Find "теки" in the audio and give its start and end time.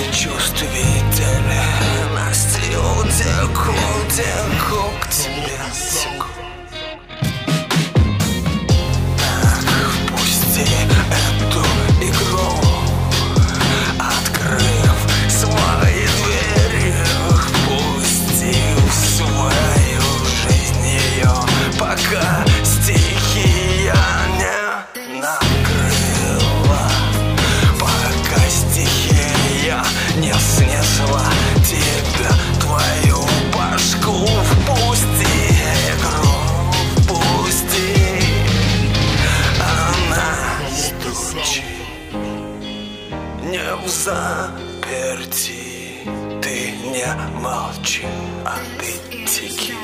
49.26-49.74